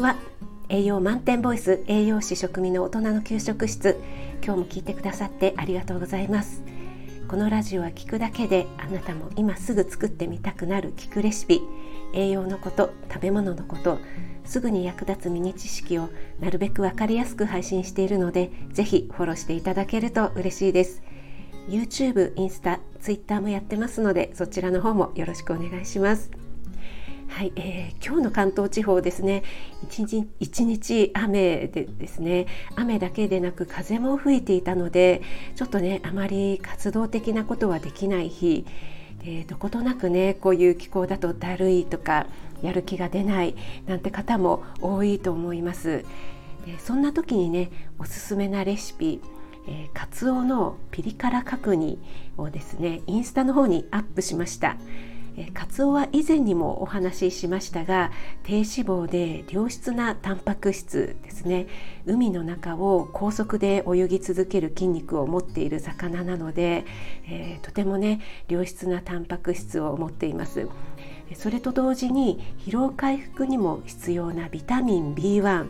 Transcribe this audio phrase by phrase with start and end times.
[0.00, 0.16] んは。
[0.70, 4.00] 栄養満点ボイス栄養士食味の大人の給食室。
[4.42, 6.62] 今日も聞いてくださってありがとうございます。
[7.28, 11.60] このラジオは聞くだけであなたも今すぐ作ってみたくなる聞くレシピ
[12.12, 14.00] 栄養のこと食べ物のこと
[14.44, 16.08] すぐに役立つミニ知識を
[16.40, 21.02] なるべく分かりやすく配信しているのでぜひフォローしていただけると嬉しいです。
[21.68, 26.39] YouTube、インスタ、Twitter もやってますのでそちらの方もよろしくお願いします。
[27.30, 29.44] はい、えー、今日の関東地方ですね。
[29.84, 32.46] 一日一日雨でですね。
[32.76, 35.22] 雨だけでなく風も吹いていたので
[35.54, 38.66] ちょっとねあまり活動的なことはできない日。
[39.24, 42.26] でどことなくねこういう気候だとだるいとか
[42.62, 43.54] やる気が出ない
[43.86, 46.04] なんて方も多いと思います。
[46.66, 49.20] でそんな時にねおすすめなレシピ
[49.68, 51.98] えー、カツオのピリ辛角煮
[52.38, 54.76] をですねインスタの方にアップしました、
[55.54, 58.10] カツオは以前にもお話ししましたが
[58.42, 61.66] 低脂肪で良質なタンパク質ですね。
[62.06, 66.84] 海の中を高速で泳ぎ続ける筋肉を持っている魚なので、
[67.26, 70.68] えー、とてもね良質なタンパク質を持っています。
[71.34, 75.68] それと同時に疲労回復にも必要なビタミン B1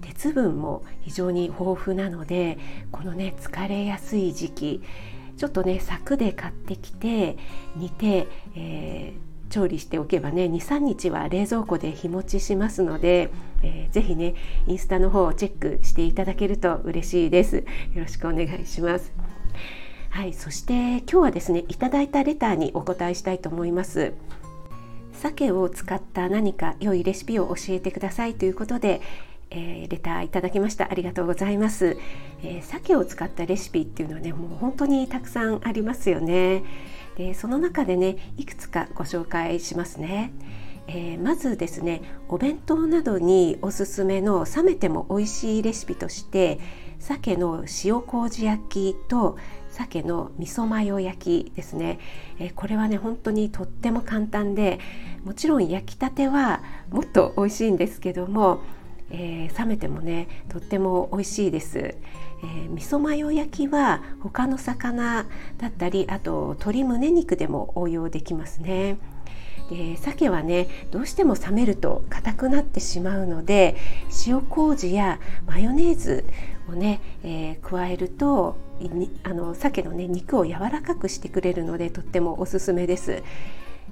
[0.00, 2.58] 鉄分も非常に豊富なので
[2.90, 4.82] このね疲れやすい時期
[5.36, 7.36] ちょっとね柵で買ってきて
[7.76, 13.30] 煮て、えー、調理しておけばね23日は冷蔵庫で日持ちしますので、
[13.62, 14.34] えー、ぜひね
[14.66, 17.56] インスタの方をチェックしていただけると嬉しいです。
[17.56, 17.64] よ
[17.96, 19.12] ろしくお願いします。
[20.10, 24.12] はいそして今日はですねいただいたレターにお答えしたいと思います。
[25.12, 29.00] 鮭を使った何か良いレシピを教えてくださいということで
[29.56, 30.90] えー、レターいただきました。
[30.90, 31.96] ありがとうございます、
[32.42, 36.64] えー、鮭を使ったレシピっていうのはねもう本当にたくさんありますよね。
[37.16, 40.32] でその中でねいくつかご紹介しますね。
[40.86, 46.58] えー、まずですねお弁当などにおすすめの冷めても美味しいレシピとして
[46.98, 49.38] 鮭の塩麹焼きと
[49.70, 51.98] 鮭の味噌マヨ焼きですね、
[52.38, 54.78] えー、これはね本当にとっても簡単で
[55.24, 58.60] もちろん焼きたてはもっと美味しいんですけども
[59.10, 65.26] えー、冷めてもねとっても美味しいです、えー、味噌マヨ焼きは他の魚
[65.58, 68.98] だったりあと鶏胸肉でも応用できますね
[69.70, 73.76] で鮭はねどうしても冷めると硬くなってしまうので
[74.26, 76.24] 塩麹やマヨネーズ
[76.68, 78.56] をね、えー、加えると
[79.22, 83.22] あの鮭のね肉を柔らかくしてくれるのでとってもおすすめです。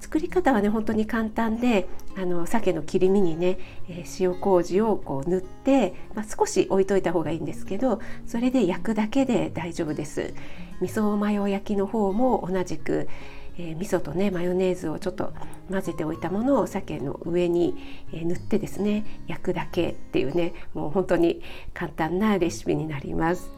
[0.00, 10.34] 作り方はね本当に簡単であの鮭の切り身にね、えー、塩麹をこう塗って、まあ、少し置いといた方がいいんですけどそれで焼くだけで大丈夫です
[10.80, 13.08] 味噌マヨ焼きの方も同じく
[13.56, 15.32] えー、味噌とねマヨネーズをちょっと
[15.70, 17.74] 混ぜておいたものを鮭の上に、
[18.12, 23.50] えー、塗ってですね焼くだけっていうねもう本当に簡単なレシピになります。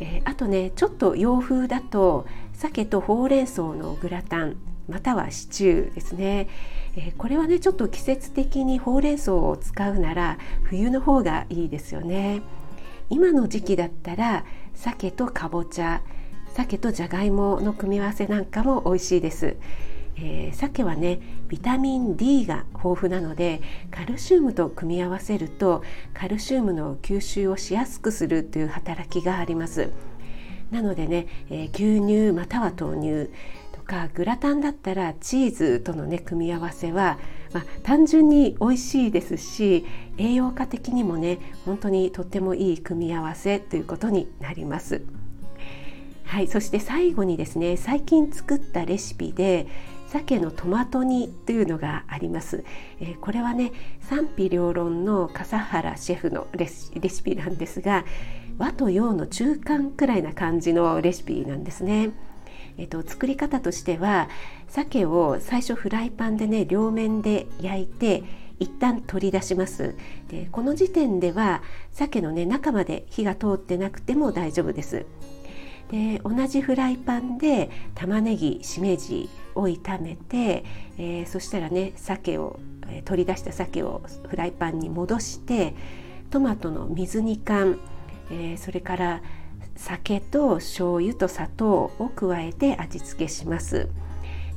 [0.00, 4.56] えー、あとねちょっと洋風だと鮭とほうれん草のグラタン
[4.88, 6.48] またはシチューですね、
[6.96, 12.42] えー、これはねちょっと季節的にほうれん草を使うなら冬の方がいいですよね。
[13.10, 14.44] 今の時期だったら
[14.74, 16.02] 鮭とかぼちゃ
[16.54, 19.56] 鮭とじゃがいもの組み合わせなんかも美味しいです、
[20.16, 25.82] えー、鮭はねビタミン D が豊富なのでカルシウムと組み合わせると
[26.12, 29.90] カルシウムの吸収をしやすくするという働きがあります。
[30.70, 33.30] なのでね、えー、牛乳または豆乳
[33.88, 37.18] かグラタンだったらチーズとのね組み合わせは、
[37.54, 39.86] まあ、単純に美味しいですし
[40.18, 45.02] 栄養価的にもね本当にとってもいい組み合わせということになります。
[46.24, 49.66] はい、そして最後にですね最近作ったレシピで
[50.08, 52.64] 鮭のトマト煮というのがあります、
[53.00, 53.72] えー、これはね
[54.02, 58.04] 賛否両論の笠原シェフのレシピなんですが
[58.58, 62.10] 和と洋の中間くらいな感じのレシピなんですね。
[62.78, 64.28] えっと、作り方としては
[64.68, 68.22] 鮭を最初フライパンでね両面で焼いて
[68.60, 69.94] 一旦取り出します。
[70.28, 75.06] でこの時点では鮭のね中まで火が通ってなくても大丈夫です。
[75.90, 80.64] で同じフライパンで玉ねぎしめじを炒めて、
[80.98, 82.60] えー、そしたらね鮭を、
[83.04, 85.74] 取り出した鮭をフライパンに戻して
[86.30, 87.78] トマトの水煮缶、
[88.30, 89.22] えー、それから
[89.78, 93.88] 酒と醤油と砂糖を加えて味付けします。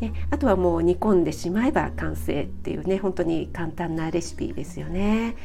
[0.00, 5.36] であとはもう煮込んでしまえば完成っていうね本当に簡単なレシピですよね。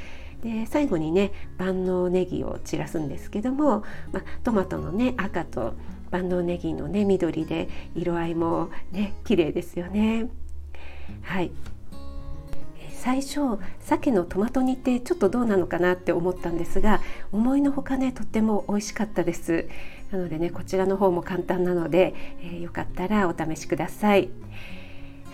[0.42, 3.84] で最後にね万能ネギを散らすんですけども、
[4.14, 5.74] まトマトのね赤と
[6.10, 10.30] 万能ネギのね緑で色合いもね綺麗ですよね。
[11.22, 11.52] はい
[13.06, 17.02] 最初鮭のトマト煮ってちょっとどうなのかなって思ったんですが
[17.36, 19.68] 思いのほかねとっても美味しかったです。
[20.12, 24.30] なのでねこちらの方も簡単なので、えー、よかったらお試しください。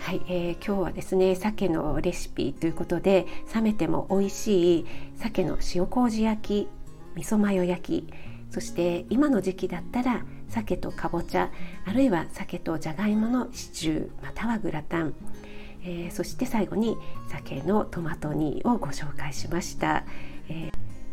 [0.00, 6.68] はい、えー、今日はですね鮭のレシピということで冷めても美味しい鮭の塩麹焼き
[7.14, 8.12] 味噌マヨ焼き
[8.50, 11.52] そして今の時期だったら鮭とかぼちゃ
[11.86, 15.14] あるいは鮭とじゃがいものシチューまたはグラタン、
[15.84, 16.96] えー、そして最後に
[17.28, 20.04] 鮭のトマト煮をご紹介しました、
[20.48, 20.72] えー、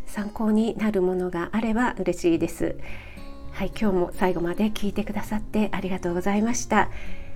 [0.09, 2.77] 参考になるものがあれば嬉しいです。
[3.51, 6.89] はい今日も最後まで聞いてくださってありがとうございました。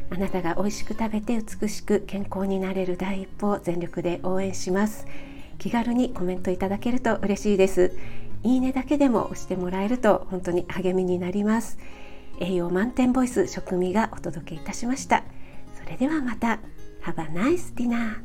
[0.09, 5.05] あなたが美味しく食べて美しく健康になれる第一歩を全力で応援します。
[5.57, 7.95] 気軽にコメントいただけると嬉しいです。
[8.43, 11.77] いいねだけでも押してもらえると本当に励みになります。
[12.39, 15.23] 栄養満点ボイス食味がお届けいたしました。
[15.73, 16.59] それではまた。
[17.03, 18.15] Have a nice dinner!